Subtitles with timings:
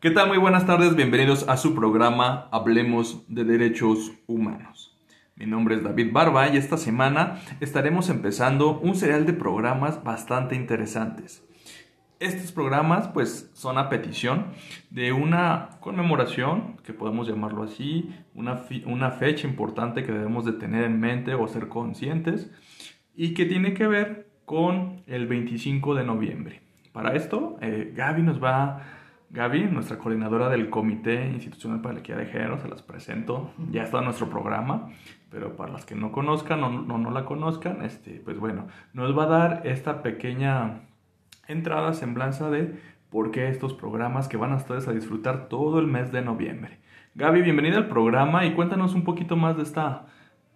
[0.00, 0.28] ¿Qué tal?
[0.28, 4.98] Muy buenas tardes, bienvenidos a su programa Hablemos de Derechos Humanos.
[5.36, 10.56] Mi nombre es David Barba y esta semana estaremos empezando un serial de programas bastante
[10.56, 11.46] interesantes.
[12.18, 14.46] Estos programas pues son a petición
[14.88, 20.84] de una conmemoración, que podemos llamarlo así, una, una fecha importante que debemos de tener
[20.84, 22.50] en mente o ser conscientes
[23.14, 26.62] y que tiene que ver con el 25 de noviembre.
[26.92, 28.99] Para esto, eh, Gaby nos va
[29.32, 33.52] Gaby, nuestra coordinadora del Comité Institucional para la Equidad de Género, se las presento.
[33.70, 34.90] Ya está en nuestro programa,
[35.30, 39.16] pero para las que no conozcan o no, no, la conozcan, este, pues bueno, nos
[39.16, 40.80] va a dar esta pequeña
[41.46, 42.74] entrada, semblanza de
[43.08, 46.80] por qué estos programas que van a ustedes a disfrutar todo el mes de noviembre.
[47.14, 50.06] Gaby, bienvenida al programa y cuéntanos un poquito más de esta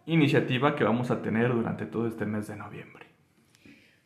[0.05, 3.06] iniciativa que vamos a tener durante todo este mes de noviembre.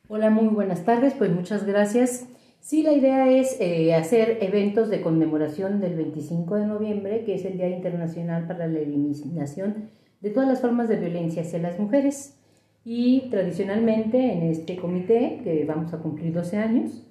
[0.08, 2.28] Hola, muy buenas tardes, pues muchas gracias.
[2.68, 7.46] Sí, la idea es eh, hacer eventos de conmemoración del 25 de noviembre, que es
[7.46, 9.88] el Día Internacional para la Eliminación
[10.20, 12.38] de todas las formas de violencia hacia las mujeres.
[12.84, 17.06] Y tradicionalmente en este comité, que vamos a cumplir 12 años,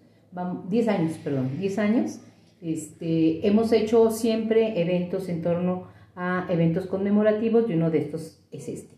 [0.70, 2.20] 10 años, perdón, 10 años,
[2.62, 8.70] este, hemos hecho siempre eventos en torno a eventos conmemorativos y uno de estos es
[8.70, 8.96] este.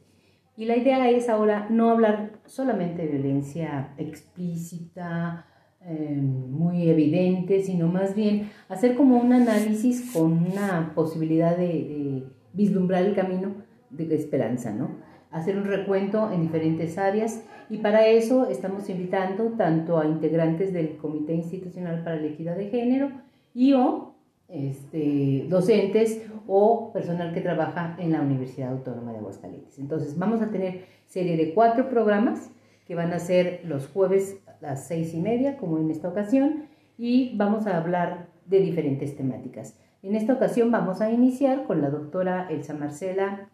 [0.58, 5.46] Y la idea es ahora no hablar solamente de violencia explícita,
[5.82, 13.04] Em, muy evidente, sino más bien hacer como un análisis con una posibilidad de, vislumbrar
[13.04, 13.54] el camino
[13.90, 14.90] de esperanza, ¿no?
[15.32, 20.98] Hacer un recuento en diferentes áreas y para eso estamos invitando tanto a integrantes del
[20.98, 23.12] Comité Institucional para la Equidad de Género
[23.54, 24.16] y o
[24.50, 29.78] este, docentes o personal que trabaja en la Universidad Autónoma de Aguascalientes.
[29.80, 32.52] Entonces vamos a tener serie de cuatro programas
[32.86, 36.66] que van a ser los jueves las seis y media, como en esta ocasión,
[36.98, 39.80] y vamos a hablar de diferentes temáticas.
[40.02, 43.50] En esta ocasión vamos a iniciar con la doctora Elsa Marcela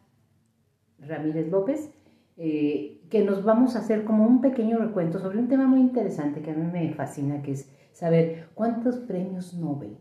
[0.99, 1.91] Ramírez López,
[2.37, 6.41] eh, que nos vamos a hacer como un pequeño recuento sobre un tema muy interesante
[6.41, 9.97] que a mí me fascina, que es saber cuántos premios Nobel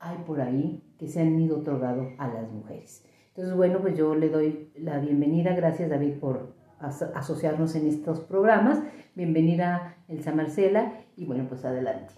[0.00, 3.04] hay por ahí que se han ido otorgado a las mujeres.
[3.28, 5.54] Entonces, bueno, pues yo le doy la bienvenida.
[5.54, 8.82] Gracias, David, por asociarnos en estos programas.
[9.14, 12.14] Bienvenida Elsa Marcela y bueno, pues adelante.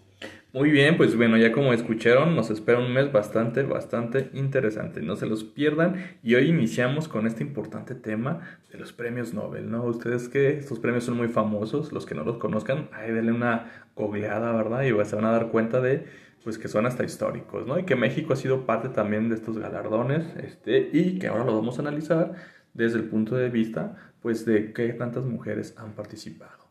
[0.53, 5.01] Muy bien, pues bueno, ya como escucharon, nos espera un mes bastante, bastante interesante.
[5.01, 5.97] No se los pierdan.
[6.23, 8.41] Y hoy iniciamos con este importante tema
[8.71, 9.83] de los premios Nobel, ¿no?
[9.85, 13.87] Ustedes que estos premios son muy famosos, los que no los conozcan, ahí denle una
[13.97, 14.83] googleada, ¿verdad?
[14.83, 16.05] Y se van a dar cuenta de,
[16.45, 17.79] pues que son hasta históricos, ¿no?
[17.79, 21.55] Y que México ha sido parte también de estos galardones, este, y que ahora lo
[21.55, 22.33] vamos a analizar
[22.75, 26.63] desde el punto de vista, pues, de qué tantas mujeres han participado.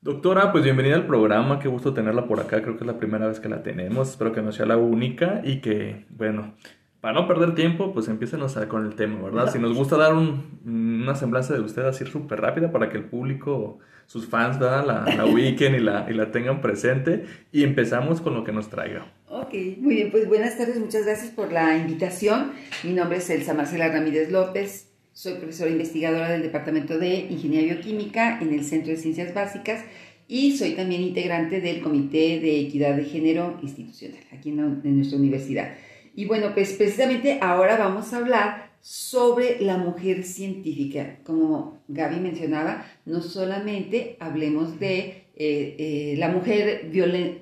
[0.00, 3.28] Doctora, pues bienvenida al programa, qué gusto tenerla por acá, creo que es la primera
[3.28, 6.54] vez que la tenemos, espero que no sea la única y que, bueno,
[7.02, 9.52] para no perder tiempo, pues empiecenos con el tema, ¿verdad?
[9.52, 13.80] Si nos gusta dar una semblanza de usted así súper rápida para que el público,
[14.06, 18.44] sus fans, La, la ubiquen y la, y la tengan presente y empezamos con lo
[18.44, 19.12] que nos traiga.
[19.28, 22.52] Ok, muy bien, pues buenas tardes, muchas gracias por la invitación.
[22.84, 28.38] Mi nombre es Elsa Marcela Ramírez López, soy profesora investigadora del Departamento de Ingeniería Bioquímica
[28.40, 29.84] en el Centro de Ciencias Básicas
[30.28, 35.74] y soy también integrante del Comité de Equidad de Género Institucional aquí en, nuestra universidad.
[36.14, 41.18] Y bueno, pues precisamente ahora vamos a hablar sobre la mujer científica.
[41.24, 46.90] Como Gaby mencionaba, no solamente hablemos de eh, eh, la mujer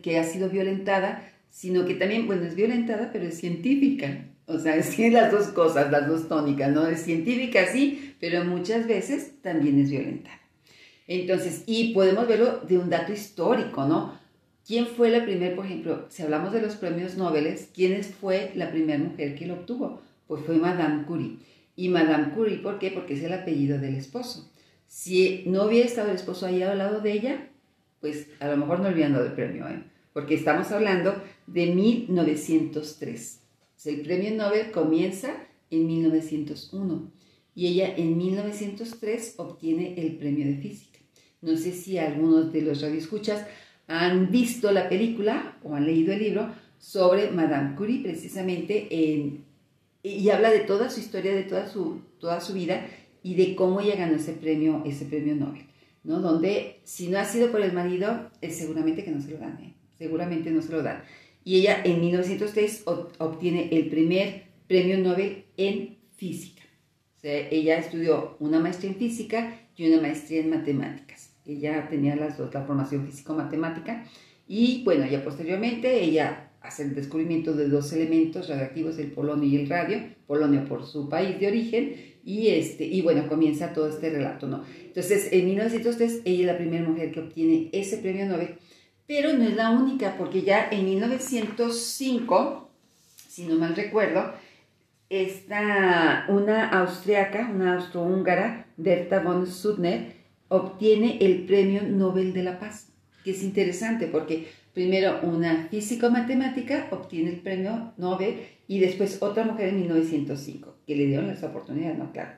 [0.03, 4.27] que ha sido violentada, sino que también, bueno, es violentada, pero es científica.
[4.47, 6.87] O sea, es las dos cosas, las dos tónicas, ¿no?
[6.87, 10.31] Es científica, sí, pero muchas veces también es violenta.
[11.07, 14.20] Entonces, y podemos verlo de un dato histórico, ¿no?
[14.67, 18.71] ¿Quién fue la primera, por ejemplo, si hablamos de los premios Nobel, quién fue la
[18.71, 20.03] primera mujer que lo obtuvo?
[20.27, 21.39] Pues fue Madame Curie.
[21.77, 22.91] Y Madame Curie, ¿por qué?
[22.91, 24.51] Porque es el apellido del esposo.
[24.87, 27.49] Si no hubiera estado el esposo ahí al lado de ella,
[28.01, 29.83] pues a lo mejor no hubieran dado el premio, ¿eh?
[30.13, 31.15] Porque estamos hablando
[31.47, 33.41] de 1903
[33.89, 35.35] el premio Nobel comienza
[35.71, 37.13] en 1901
[37.55, 40.99] y ella en 1903 obtiene el premio de física.
[41.41, 43.47] No sé si algunos de los radioescuchas
[43.91, 48.89] han visto la película o han leído el libro sobre Madame Curie, precisamente,
[50.03, 52.87] y habla de toda su historia, de toda su, toda su vida
[53.23, 55.67] y de cómo ella ganó ese premio, ese premio Nobel,
[56.05, 56.21] ¿no?
[56.21, 59.59] Donde si no ha sido por el marido, es seguramente que no se lo dan,
[59.61, 59.75] ¿eh?
[59.99, 61.03] seguramente no se lo dan
[61.45, 62.85] y ella en 1903
[63.19, 66.63] obtiene el primer premio Nobel en física.
[67.17, 71.30] O sea, ella estudió una maestría en física y una maestría en matemáticas.
[71.47, 74.05] Ella tenía las dos, la formación físico-matemática
[74.47, 79.57] y bueno, ya posteriormente ella hacer el descubrimiento de dos elementos radioactivos, el polonio y
[79.57, 81.95] el radio, polonio por su país de origen,
[82.25, 84.63] y, este, y bueno, comienza todo este relato, ¿no?
[84.85, 88.57] Entonces, en 1903, ella es la primera mujer que obtiene ese premio Nobel,
[89.07, 92.71] pero no es la única, porque ya en 1905,
[93.29, 94.33] si no mal recuerdo,
[95.09, 100.20] está una austriaca, una austrohúngara, Berta von Suttner,
[100.51, 102.93] obtiene el premio Nobel de la Paz,
[103.25, 109.71] que es interesante porque primero una físico-matemática obtiene el premio Nobel y después otra mujer
[109.71, 112.13] en 1905, que le dieron esa oportunidad, ¿no?
[112.13, 112.33] Claro.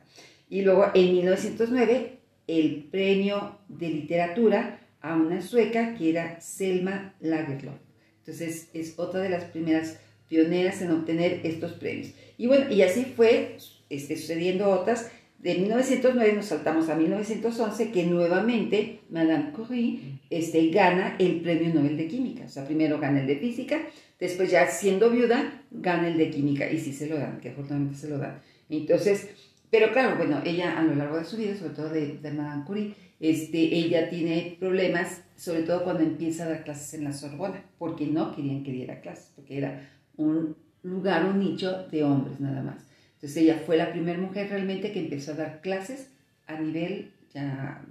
[0.48, 7.80] Y luego en 1909 el premio de literatura a una sueca que era Selma Lagerlöf.
[8.18, 9.98] Entonces es otra de las primeras
[10.28, 12.12] pioneras en obtener estos premios.
[12.36, 13.56] Y bueno, y así fue
[13.90, 15.10] este, sucediendo otras.
[15.42, 21.96] De 1909 nos saltamos a 1911 que nuevamente Madame Curie este, gana el Premio Nobel
[21.96, 22.44] de Química.
[22.44, 23.80] O sea, primero gana el de Física,
[24.20, 26.70] después ya siendo viuda, gana el de Química.
[26.70, 28.40] Y sí se lo dan, que afortunadamente se lo dan.
[28.70, 29.30] Entonces,
[29.68, 32.64] pero claro, bueno, ella a lo largo de su vida, sobre todo de, de Madame
[32.64, 37.64] Curie, este, ella tiene problemas, sobre todo cuando empieza a dar clases en la Sorbona,
[37.78, 40.54] porque no querían que diera clases, porque era un
[40.84, 42.91] lugar, un nicho de hombres nada más.
[43.22, 46.08] Entonces ella fue la primera mujer realmente que empezó a dar clases
[46.48, 47.84] a nivel, ya,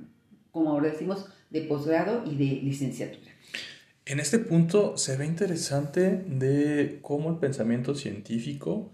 [0.51, 3.31] como ahora decimos, de posgrado y de licenciatura.
[4.05, 8.91] En este punto se ve interesante de cómo el pensamiento científico,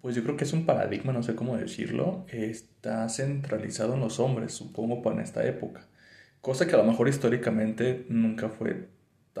[0.00, 4.18] pues yo creo que es un paradigma, no sé cómo decirlo, está centralizado en los
[4.18, 5.86] hombres, supongo, para esta época.
[6.40, 8.88] Cosa que a lo mejor históricamente nunca fue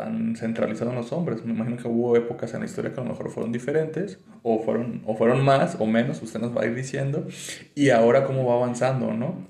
[0.00, 1.44] tan centralizado en los hombres.
[1.44, 4.58] Me imagino que hubo épocas en la historia que a lo mejor fueron diferentes, o
[4.58, 7.26] fueron, o fueron más o menos, usted nos va a ir diciendo,
[7.74, 9.46] y ahora cómo va avanzando, ¿no?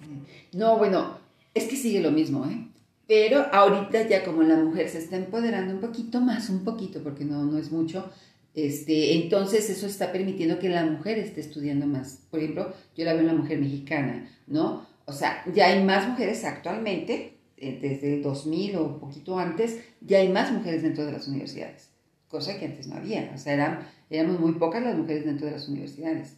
[0.52, 1.18] No, bueno,
[1.54, 2.66] es que sigue lo mismo, ¿eh?
[3.06, 7.24] Pero ahorita ya como la mujer se está empoderando un poquito más, un poquito, porque
[7.24, 8.10] no, no es mucho,
[8.54, 12.22] este, entonces eso está permitiendo que la mujer esté estudiando más.
[12.30, 14.86] Por ejemplo, yo la veo en la mujer mexicana, ¿no?
[15.06, 20.18] O sea, ya hay más mujeres actualmente desde el 2000 o un poquito antes, ya
[20.18, 21.90] hay más mujeres dentro de las universidades,
[22.28, 25.52] cosa que antes no había, o sea, eran, éramos muy pocas las mujeres dentro de
[25.52, 26.36] las universidades.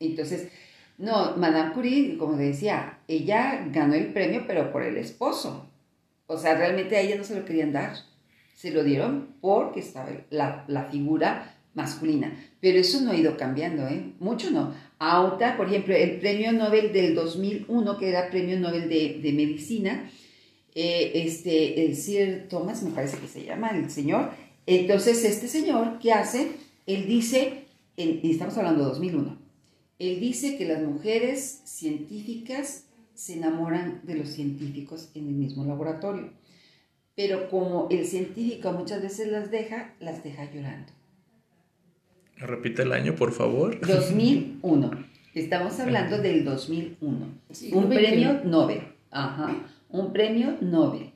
[0.00, 0.48] Entonces,
[0.98, 5.66] no, Madame Curie, como decía, ella ganó el premio, pero por el esposo.
[6.26, 7.94] O sea, realmente a ella no se lo querían dar,
[8.54, 12.32] se lo dieron porque estaba la, la figura masculina.
[12.60, 14.14] Pero eso no ha ido cambiando, ¿eh?
[14.18, 14.74] Mucho no.
[14.98, 20.10] Ahora, por ejemplo, el premio Nobel del 2001, que era premio Nobel de, de Medicina,
[20.78, 24.28] eh, este, el Sir Thomas, me parece que se llama el señor.
[24.66, 26.50] Entonces, este señor, ¿qué hace?
[26.84, 27.64] Él dice,
[27.96, 29.38] y estamos hablando de 2001,
[29.98, 32.84] él dice que las mujeres científicas
[33.14, 36.28] se enamoran de los científicos en el mismo laboratorio.
[37.14, 40.92] Pero como el científico muchas veces las deja, las deja llorando.
[42.36, 43.80] Repite el año, por favor.
[43.86, 44.90] 2001.
[45.32, 47.28] Estamos hablando del 2001.
[47.72, 48.82] un premio Nobel.
[49.10, 51.12] Ajá un premio Nobel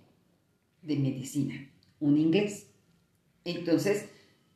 [0.83, 2.67] de medicina, un inglés.
[3.45, 4.07] Entonces,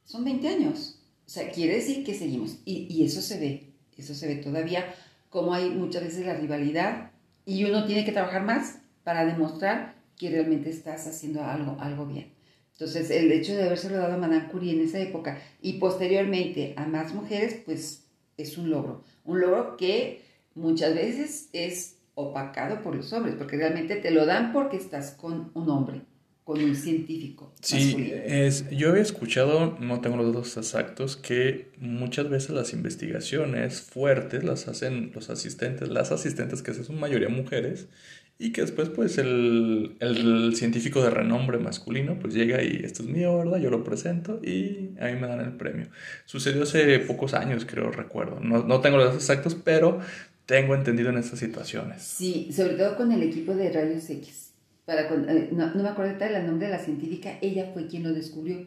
[0.05, 1.00] son 20 años.
[1.26, 2.58] O sea, quiere decir que seguimos.
[2.64, 4.94] Y, eso se ve, eso se ve todavía,
[5.31, 7.11] como hay muchas veces la rivalidad
[7.46, 12.32] y uno tiene que trabajar más para demostrar que realmente estás haciendo algo, algo bien.
[12.72, 16.87] Entonces, el hecho de haberse dado a Madame Curie en esa época y posteriormente a
[16.87, 18.05] más mujeres, pues
[18.36, 19.05] es un logro.
[19.24, 20.22] Un logro que
[20.55, 25.51] muchas veces es opacado por los hombres, porque realmente te lo dan porque estás con
[25.55, 26.03] un hombre,
[26.44, 27.53] con un científico.
[27.61, 33.83] Sí, es, yo he escuchado, no tengo los datos exactos, que muchas veces las investigaciones
[33.83, 37.89] fuertes las hacen los asistentes, las asistentes que son mayoría mujeres,
[38.37, 43.09] y que después pues el, el, científico de renombre masculino pues llega y esto es
[43.09, 45.87] mi obra, yo lo presento y a mí me dan el premio.
[46.25, 48.41] Sucedió hace pocos años, creo, recuerdo.
[48.41, 50.01] No, no tengo los datos exactos, pero
[50.46, 52.03] tengo entendido en estas situaciones.
[52.03, 54.53] Sí, sobre todo con el equipo de rayos X.
[54.84, 58.67] Para eh, no, me acuerdo el nombre de la científica, ella fue quien lo descubrió,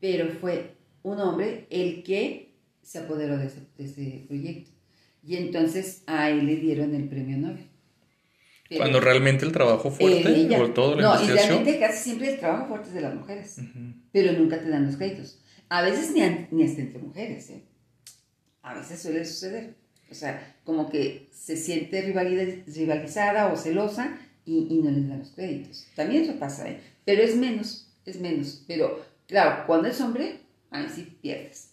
[0.00, 4.70] pero fue un hombre el que se apoderó de ese, proyecto.
[5.22, 7.68] Y entonces a él le dieron el premio Nobel.
[8.74, 12.68] Cuando realmente el trabajo fuerte por todo la No, y realmente casi siempre el trabajo
[12.68, 13.58] fuerte es de las mujeres,
[14.10, 15.38] pero nunca te dan los créditos.
[15.68, 17.64] A veces ni, ni hasta entre mujeres, ¿eh?
[18.62, 19.81] A veces suele suceder.
[20.12, 25.30] O sea, como que se siente rivalizada o celosa y, y no les da los
[25.30, 25.86] créditos.
[25.96, 26.80] También eso pasa, ¿eh?
[27.04, 28.62] Pero es menos, es menos.
[28.68, 30.36] Pero claro, cuando es hombre,
[30.70, 31.72] ahí sí pierdes.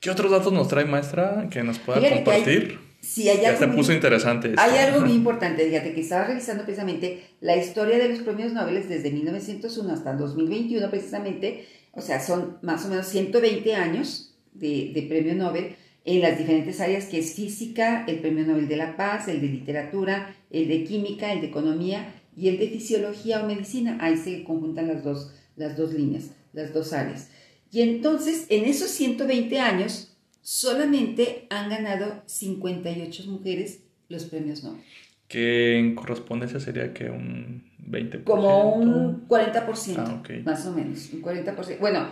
[0.00, 2.78] ¿Qué otros datos nos trae maestra que nos pueda compartir?
[3.00, 4.54] sí, hay ya se puso interesante.
[4.56, 8.88] Hay algo muy importante, fíjate que estaba revisando precisamente la historia de los premios Nobel
[8.88, 15.02] desde 1901 hasta 2021 precisamente O sea, son más o menos 120 años de, de
[15.02, 19.28] premio Nobel en las diferentes áreas que es física, el premio Nobel de la Paz,
[19.28, 23.98] el de literatura, el de química, el de economía y el de fisiología o medicina.
[24.00, 27.30] Ahí se conjuntan las dos, las dos líneas, las dos áreas.
[27.70, 33.80] Y entonces, en esos 120 años, solamente han ganado 58 mujeres
[34.10, 34.82] los premios Nobel.
[35.26, 38.24] Que en correspondencia sería que un 20%.
[38.24, 41.78] Como un 40%, Ah, más o menos, un 40%.
[41.80, 42.08] Bueno,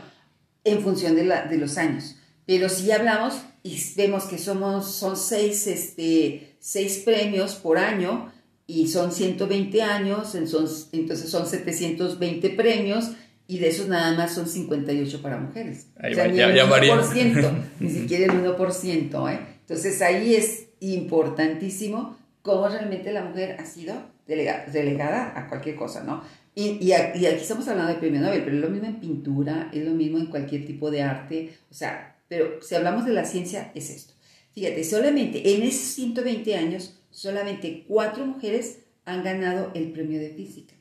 [0.64, 2.16] en función de, la, de los años.
[2.46, 8.32] Pero si hablamos y vemos que somos, son seis, este, seis premios por año
[8.66, 13.12] y son 120 años, entonces son 720 premios
[13.46, 15.88] y de esos nada más son 58 para mujeres.
[16.00, 16.94] Ahí o sea, va, ni ya- el ya varía.
[16.96, 19.32] 1%, ni siquiera el 1%.
[19.32, 19.38] ¿eh?
[19.60, 23.94] Entonces ahí es importantísimo cómo realmente la mujer ha sido
[24.26, 26.22] delega- relegada a cualquier cosa, ¿no?
[26.54, 29.84] Y, y aquí estamos hablando de premio Nobel, pero es lo mismo en pintura, es
[29.84, 33.70] lo mismo en cualquier tipo de arte, o sea, pero si hablamos de la ciencia
[33.74, 34.14] es esto.
[34.54, 40.72] Fíjate, solamente en esos 120 años, solamente cuatro mujeres han ganado el premio de física.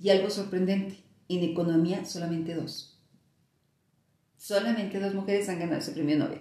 [0.00, 0.94] Y algo sorprendente,
[1.28, 2.98] en economía solamente dos.
[4.38, 6.38] Solamente dos mujeres han ganado ese premio Nobel.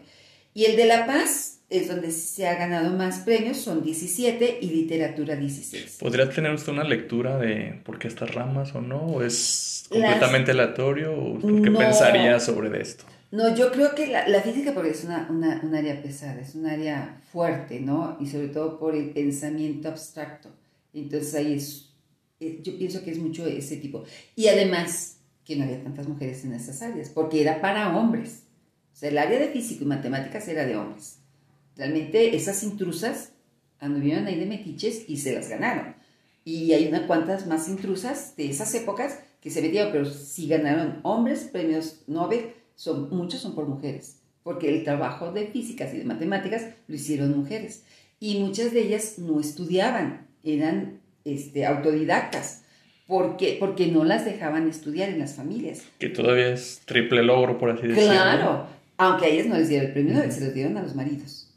[0.54, 4.68] Y el de La Paz es donde se ha ganado más premios, son 17 y
[4.68, 5.98] literatura 16.
[6.00, 9.02] ¿Podría tener usted una lectura de por qué estas ramas o no?
[9.08, 11.14] ¿O es Las- completamente aleatorio?
[11.18, 11.80] ¿O qué No.
[11.80, 13.04] pensaría sobre esto?
[13.38, 16.54] No, yo creo que la, la física porque es una, una- un área pesada, es
[16.56, 18.16] un área fuerte, ¿no?
[18.20, 20.50] Y sobre todo por el pensamiento abstracto.
[20.94, 21.90] Entonces ahí es,
[22.40, 24.04] eh, yo pienso que es mucho ese tipo.
[24.36, 28.44] Y además que no había tantas mujeres en esas áreas, porque era para hombres.
[28.94, 31.18] O sea, el área de físico y matemáticas era de hombres.
[31.76, 33.32] Realmente esas intrusas
[33.80, 35.96] anduvieron ahí de metiches y se las ganaron.
[36.46, 41.00] Y hay unas cuantas más intrusas de esas épocas que se metieron, pero sí ganaron
[41.04, 46.06] hombres premios Nobel, son, muchos son por mujeres, porque el trabajo de físicas y de
[46.06, 47.84] matemáticas lo hicieron mujeres.
[48.20, 52.64] Y muchas de ellas no estudiaban, eran este, autodidactas,
[53.08, 55.84] porque, porque no las dejaban estudiar en las familias.
[56.00, 58.12] Que todavía es triple logro, por así decirlo.
[58.12, 60.96] Claro, aunque a ellas no les dieron el premio Nobel, se los dieron a los
[60.96, 61.50] maridos.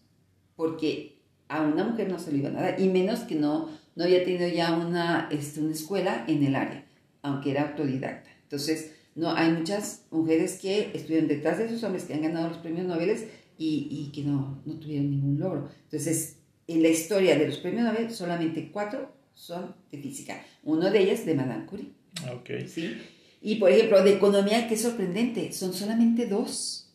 [0.56, 1.18] Porque
[1.48, 4.24] a una mujer no se lo iban a dar, y menos que no, no había
[4.24, 6.84] tenido ya una, este, una escuela en el área,
[7.22, 8.30] aunque era autodidacta.
[8.42, 12.58] Entonces, no, hay muchas mujeres que estuvieron detrás de esos hombres que han ganado los
[12.58, 13.16] premios Nobel
[13.58, 15.70] y, y que no, no tuvieron ningún logro.
[15.84, 16.36] Entonces,
[16.68, 20.44] en la historia de los premios Nobel, solamente cuatro son de física.
[20.64, 21.92] Uno de ellas de Madame Curie.
[22.26, 22.50] Ah, Ok.
[22.68, 22.94] ¿sí?
[23.40, 26.92] Y por ejemplo, de economía, qué sorprendente, son solamente dos.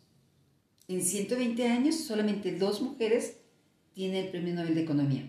[0.87, 3.37] En 120 años, solamente dos mujeres
[3.93, 5.25] tienen el premio Nobel de Economía.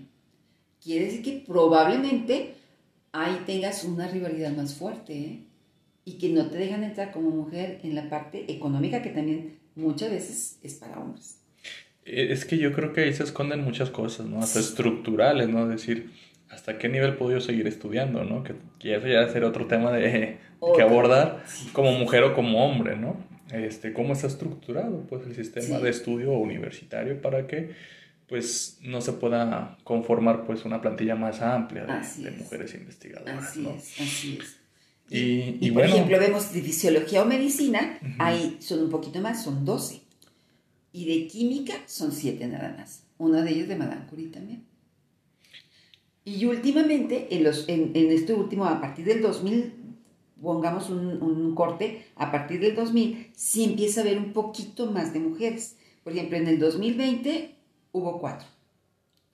[0.83, 2.55] Quiere decir que probablemente
[3.13, 5.47] ahí tengas una rivalidad más fuerte, ¿eh?
[6.05, 10.11] Y que no te dejan entrar como mujer en la parte económica, que también muchas
[10.11, 11.39] veces es para hombres.
[12.05, 14.41] Eh, Es que yo creo que ahí se esconden muchas cosas, ¿no?
[14.41, 15.63] Hasta estructurales, ¿no?
[15.65, 16.11] Es decir,
[16.51, 18.43] ¿hasta qué nivel puedo yo seguir estudiando, ¿no?
[18.43, 20.39] Que, que eso ya será otro tema de,
[20.77, 23.17] que abordar como mujer o como hombre, ¿no?
[23.53, 25.83] Este, ¿Cómo está estructurado, pues, el sistema Sí.
[25.85, 27.71] de estudio universitario para que,
[28.27, 32.39] pues, no se pueda conformar, pues, una plantilla más amplia de, de es.
[32.39, 33.71] mujeres investigadoras, Así ¿no?
[33.71, 34.57] es, así es.
[35.11, 38.13] Y, Y, y por bueno, ejemplo, vemos de fisiología o medicina, Ujú.
[38.19, 40.01] ahí son un poquito más, son 12.
[40.93, 43.03] Y de química son 7 nada más.
[43.19, 44.65] Uno de ellos de Madame Curie también.
[46.25, 49.73] Y últimamente, en, los, en, en este último, a partir del 2000,
[50.41, 55.13] pongamos un, un corte, a partir del 2000, sí empieza a haber un poquito más
[55.13, 55.77] de mujeres.
[56.05, 57.55] Por ejemplo, en el 2020
[57.93, 58.47] hubo cuatro.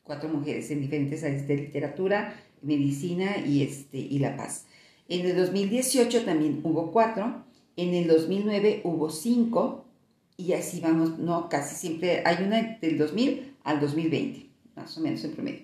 [0.02, 4.64] Cuatro mujeres en diferentes áreas de literatura, medicina y, este, y la paz.
[5.08, 7.44] En el 2018 también hubo cuatro,
[7.76, 9.86] en el 2009 hubo cinco,
[10.36, 14.46] y así vamos, no, casi siempre hay una del 2000 al 2020,
[14.76, 15.60] más o menos en promedio.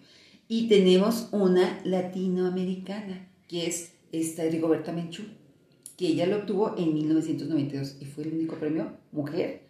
[0.48, 5.24] Y tenemos una latinoamericana, que es esta Rigoberta Menchú,
[5.98, 9.62] que ella lo obtuvo en 1992 y fue el único premio mujer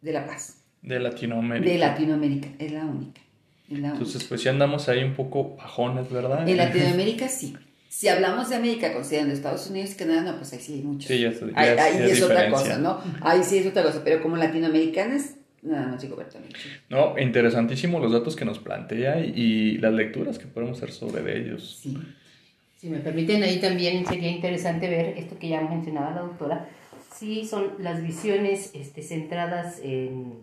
[0.00, 1.70] de la paz, de Latinoamérica.
[1.70, 3.20] de Latinoamérica, es la única.
[3.68, 3.98] es la única.
[3.98, 6.48] Entonces, pues sí andamos ahí un poco bajones, ¿verdad?
[6.48, 7.54] En Latinoamérica sí.
[7.96, 11.06] Si hablamos de América considerando Estados Unidos y Canadá, no, pues ahí sí hay muchos.
[11.08, 11.42] Sí, ahí es-
[11.80, 13.00] ahí es, es otra cosa, ¿no?
[13.22, 16.68] Ahí sí es otra cosa, pero como latinoamericanas, nada más Rigoberta Menchú.
[16.90, 21.22] No, interesantísimo los datos que nos plantea y, y las lecturas que podemos hacer sobre
[21.22, 21.78] de ellos.
[21.82, 21.96] Sí.
[22.76, 26.68] Si me permiten, ahí también sería interesante ver esto que ya mencionaba la doctora,
[27.14, 30.34] sí son las visiones este, centradas en,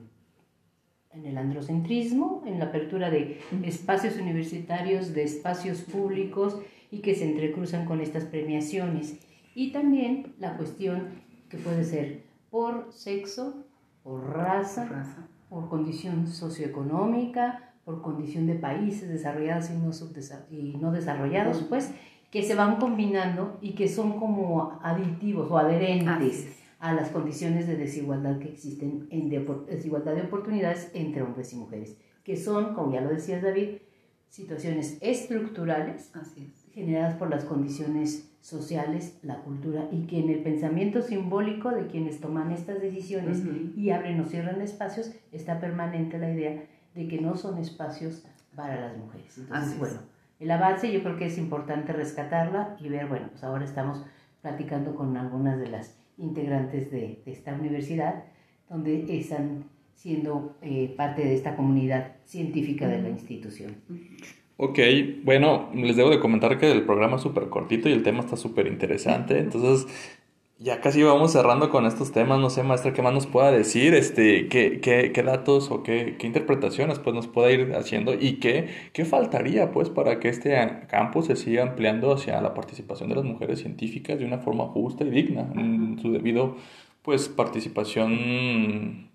[1.13, 6.57] en el androcentrismo, en la apertura de espacios universitarios, de espacios públicos
[6.93, 9.17] y que se entrecruzan con estas premiaciones.
[9.55, 11.07] Y también la cuestión
[11.49, 13.65] que puede ser por sexo,
[14.03, 15.27] por raza, Raza.
[15.49, 19.91] por condición socioeconómica, por condición de países desarrollados y no,
[20.51, 21.91] y no desarrollados, pues,
[22.31, 26.47] que se van combinando y que son como aditivos o adherentes
[26.79, 31.55] a las condiciones de desigualdad que existen en de- desigualdad de oportunidades entre hombres y
[31.57, 33.77] mujeres, que son, como ya lo decías David,
[34.29, 36.62] situaciones estructurales Así es.
[36.73, 42.19] Generadas por las condiciones sociales, la cultura y que en el pensamiento simbólico de quienes
[42.19, 43.79] toman estas decisiones Ujú.
[43.79, 46.63] y abren o cierran espacios está permanente la idea
[46.93, 48.25] de que no son espacios
[48.55, 49.37] para las mujeres.
[49.37, 49.99] Entonces, Así bueno,
[50.39, 54.03] el avance yo creo que es importante rescatarla y ver, bueno, pues ahora estamos
[54.41, 58.25] platicando con algunas de las integrantes de, de esta universidad,
[58.69, 59.65] donde están
[59.95, 63.75] siendo eh, parte de esta comunidad científica de la institución.
[64.57, 64.79] Ok,
[65.23, 68.37] bueno, les debo de comentar que el programa es súper cortito y el tema está
[68.37, 69.87] súper interesante, entonces
[70.59, 73.93] ya casi vamos cerrando con estos temas, no sé, maestra, ¿qué más nos pueda decir?
[73.95, 78.35] Este, ¿qué, qué, qué datos o qué, qué interpretaciones pues nos pueda ir haciendo y
[78.39, 80.55] qué, qué faltaría pues para que este
[80.89, 85.03] campo se siga ampliando hacia la participación de las mujeres científicas de una forma justa
[85.03, 86.57] y digna en su debido
[87.01, 89.09] pues participación,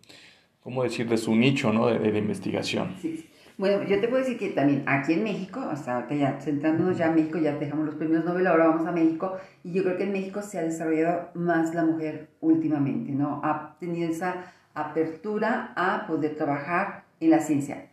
[0.63, 1.87] ¿cómo decir?, de su nicho, ¿no?
[1.89, 2.97] De, de la investigación.
[3.01, 3.28] Sí, sí.
[3.59, 7.07] Bueno, yo te puedo decir que también aquí en México, hasta ahorita ya centrándonos ya
[7.07, 10.05] en México, ya dejamos los premios Nobel, ahora vamos a México, y yo creo que
[10.05, 13.41] en México se ha desarrollado más la mujer últimamente, ¿no?
[13.43, 17.89] Ha tenido esa apertura a poder trabajar en la ciencia,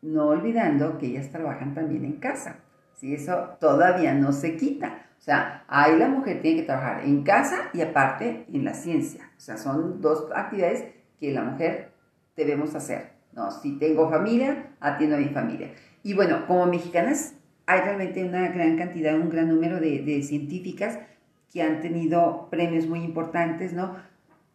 [0.00, 2.56] no olvidando que ellas trabajan también en casa,
[2.94, 3.12] ¿sí?
[3.12, 5.04] Eso todavía no se quita.
[5.18, 9.30] O sea, ahí la mujer tiene que trabajar en casa y aparte en la ciencia.
[9.36, 10.86] O sea, son dos actividades
[11.18, 11.92] que la mujer
[12.36, 13.19] debemos hacer.
[13.32, 13.50] ¿No?
[13.50, 15.72] Si tengo familia, atiendo a mi familia.
[16.02, 17.34] Y bueno, como mexicanas,
[17.66, 20.98] hay realmente una gran cantidad, un gran número de, de científicas
[21.52, 23.96] que han tenido premios muy importantes, ¿no?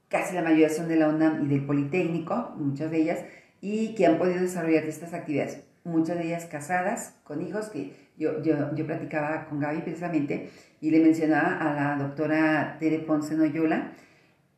[0.07, 3.19] Casi la mayoría son de la UNAM y del Politécnico, muchas de ellas,
[3.61, 5.63] y que han podido desarrollar estas actividades.
[5.83, 10.49] Muchas de ellas casadas, con hijos, que yo, yo, yo platicaba con Gaby precisamente,
[10.81, 13.91] y le mencionaba a la doctora Tere Ponce Noyola,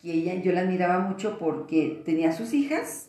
[0.02, 3.07] que ella yo la admiraba mucho porque tenía sus hijas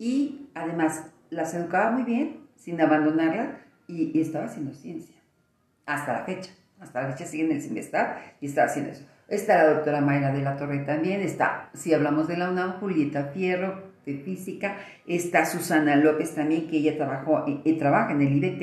[0.00, 3.50] y además las educaba muy bien, sin abandonarlas,
[3.86, 5.14] y, estaba haciendo ciencia,
[5.84, 6.50] hasta la fecha.
[6.80, 9.04] Hasta la fecha sigue en el semestar y está haciendo eso.
[9.28, 13.24] Está la doctora Mayra de la Torre también, está, si hablamos de la UNAM, Julieta
[13.26, 18.62] Fierro, de física, está Susana López también, que ella trabajó, y, trabaja en el IBT,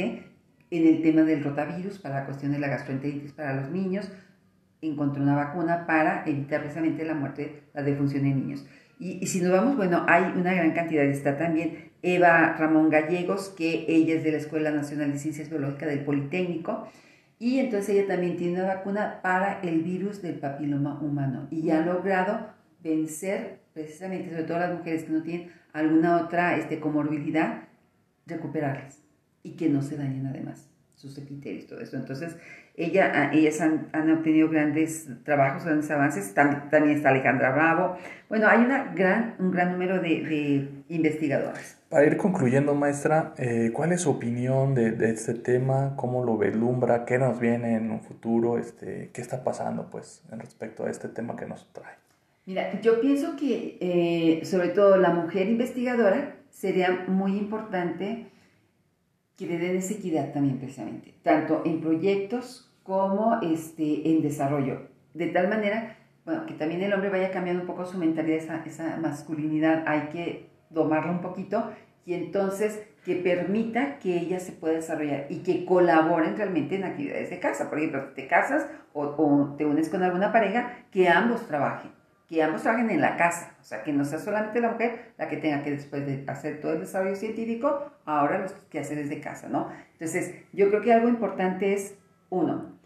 [0.71, 4.11] en el tema del rotavirus, para la cuestión de la gastroenteritis para los niños,
[4.81, 8.65] encontró una vacuna para evitar precisamente la muerte, la defunción de niños.
[8.99, 11.03] Y, si nos vamos, bueno, hay una gran cantidad.
[11.05, 15.89] Está también Eva Ramón Gallegos, que ella es de la Escuela Nacional de Ciencias Biológicas
[15.89, 16.87] del Politécnico.
[17.39, 21.47] Y entonces ella también tiene una vacuna para el virus del papiloma humano.
[21.51, 22.47] Y ya ha logrado
[22.83, 27.63] vencer, precisamente, sobre todo las mujeres que no tienen alguna otra este, comorbilidad,
[28.25, 29.03] recuperarlas.
[29.43, 31.95] Y que no se dañen además sus criterios, todo eso.
[31.95, 32.35] Entonces,
[32.75, 36.33] ella, ellas han, han, obtenido grandes trabajos, grandes avances.
[36.33, 37.97] También, está Alejandra Bravo.
[38.29, 41.77] Bueno, hay una gran, un gran número de, de investigadoras.
[41.89, 45.95] Para ir concluyendo, maestra, eh, ¿cuál es su opinión de, de, este tema?
[45.95, 47.05] ¿Cómo lo vislumbra?
[47.05, 48.57] ¿Qué nos viene en un futuro?
[48.57, 51.95] Este, ¿Qué está pasando pues, en respecto a este tema que nos trae?
[52.47, 58.31] Mira, yo pienso que eh, sobre todo la mujer investigadora sería muy importante
[59.37, 65.27] que le den esa equidad también precisamente, tanto en proyectos como este, en desarrollo, de
[65.27, 65.95] tal manera
[66.47, 70.49] que también el hombre vaya cambiando un poco su mentalidad, esa, esa masculinidad, hay que
[70.69, 71.71] domarla un poquito
[72.05, 77.29] y entonces que permita que ella se pueda desarrollar y que colaboren realmente en actividades
[77.29, 77.69] de casa.
[77.69, 81.96] Por ejemplo, te casas o, o te unes con alguna pareja, que ambos trabajen
[82.27, 85.29] que ambos trabajen en la casa, o sea, que no sea solamente la mujer la
[85.29, 89.21] que tenga que después de hacer todo el desarrollo científico, ahora los que hacer desde
[89.21, 89.69] casa, ¿no?
[89.93, 91.95] Entonces, yo creo que algo importante es,
[92.29, 92.77] uno,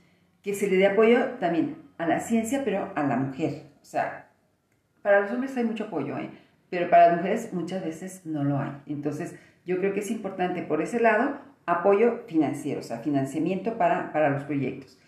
[0.43, 4.29] que se le dé apoyo también a la ciencia, pero a la mujer, o sea,
[5.01, 6.29] para los hombres hay mucho apoyo, ¿eh?
[6.69, 8.71] pero para las mujeres muchas veces no lo hay.
[8.85, 14.11] Entonces, yo creo que es importante por ese lado apoyo financiero, o sea, financiamiento para,
[14.13, 14.99] para los proyectos.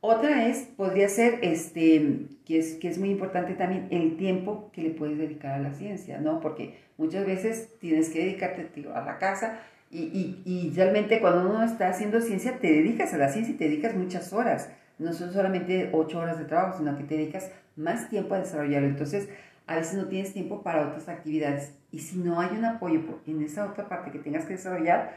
[0.00, 4.82] Otra es, podría ser, este, que es, que es muy importante también, el tiempo que
[4.82, 6.40] le puedes dedicar a la ciencia, ¿no?
[6.40, 9.58] Porque muchas veces tienes que dedicarte a la casa
[9.90, 13.56] y, y, y, realmente cuando uno está haciendo ciencia, te dedicas a la ciencia y
[13.56, 14.70] te dedicas muchas horas.
[14.98, 18.88] No son solamente ocho horas de trabajo, sino que te dedicas más tiempo a desarrollarlo.
[18.88, 19.28] Entonces,
[19.66, 21.74] a veces no tienes tiempo para otras actividades.
[21.90, 25.14] Y si no hay un apoyo en esa otra parte que tengas que desarrollar,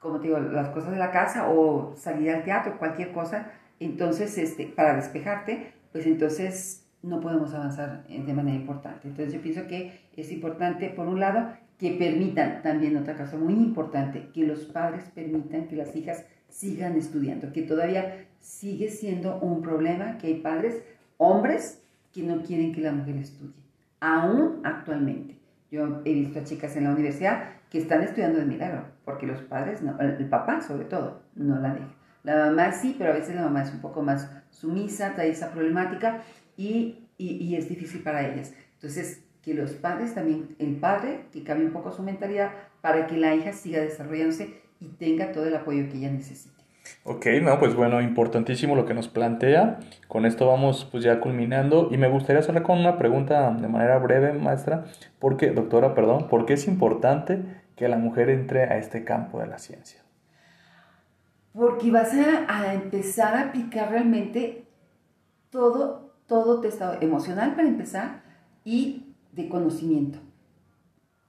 [0.00, 3.50] como te digo, las cosas de la casa o salir al teatro, cualquier cosa,
[3.80, 9.08] entonces, este, para despejarte, pues entonces no podemos avanzar de manera importante.
[9.08, 13.54] Entonces yo pienso que es importante, por un lado, que permitan, también otra cosa muy
[13.54, 19.60] importante, que los padres permitan que las hijas sigan estudiando, que todavía sigue siendo un
[19.60, 20.82] problema que hay padres,
[21.18, 23.60] hombres, que no quieren que la mujer estudie,
[24.00, 25.36] aún actualmente.
[25.70, 29.42] Yo he visto a chicas en la universidad que están estudiando de milagro, porque los
[29.42, 31.95] padres, no, el papá sobre todo, no la deja.
[32.26, 35.52] La mamá sí, pero a veces la mamá es un poco más sumisa, trae esa
[35.52, 36.22] problemática
[36.56, 38.52] y, y, es difícil para ellas.
[38.74, 43.16] Entonces, que los padres también, el padre, que cambie un poco su mentalidad para que
[43.16, 46.56] la hija siga desarrollándose y tenga todo el apoyo que ella necesite.
[47.04, 49.78] Ok, no, pues bueno, importantísimo lo que nos plantea.
[50.08, 53.98] Con esto vamos pues ya culminando y me gustaría hacerle con una pregunta de manera
[53.98, 54.86] breve, maestra,
[55.20, 57.44] porque, doctora, perdón, ¿por qué es importante
[57.76, 60.05] que la mujer entre a este campo de la ciencia?
[61.56, 64.66] Porque vas a, empezar a aplicar realmente
[65.48, 68.22] todo, todo tu estado emocional para empezar
[68.62, 70.18] y de conocimiento.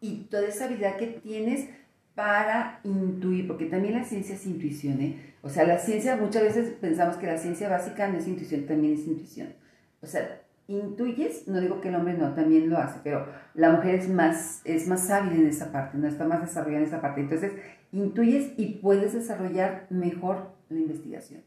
[0.01, 1.69] Y toda esa habilidad que tienes
[2.13, 5.35] para intuir, porque también la ciencia es intuición, ¿eh?
[5.43, 8.95] O sea, la ciencia, muchas veces pensamos que la ciencia básica no es intuición, también
[8.95, 9.53] es intuición.
[10.01, 13.95] O sea, intuyes, no digo que el hombre no, también lo hace, pero la mujer
[13.95, 17.21] es más, es más hábil en esa parte, no está más desarrollada en esa parte.
[17.21, 17.53] Entonces,
[17.91, 21.41] intuyes y puedes desarrollar mejor la investigación.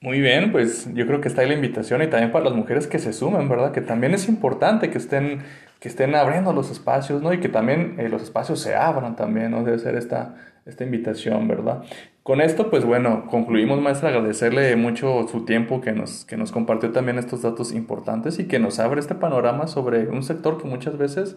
[0.00, 2.88] Muy bien, pues yo creo que está ahí la invitación y también para las mujeres
[2.88, 3.70] que se sumen, ¿verdad?
[3.70, 5.42] Que también es importante que estén,
[5.78, 7.32] que estén abriendo los espacios, ¿no?
[7.32, 9.62] Y que también eh, los espacios se abran también, ¿no?
[9.62, 10.34] Debe ser esta,
[10.66, 11.84] esta invitación, ¿verdad?
[12.24, 16.90] Con esto, pues bueno, concluimos, maestra, agradecerle mucho su tiempo que nos, que nos compartió
[16.90, 20.98] también estos datos importantes y que nos abre este panorama sobre un sector que muchas
[20.98, 21.36] veces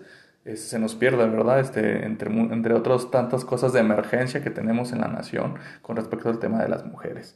[0.53, 1.59] se nos pierde, ¿verdad?
[1.59, 6.29] Este, entre, entre otras tantas cosas de emergencia que tenemos en la nación con respecto
[6.29, 7.35] al tema de las mujeres.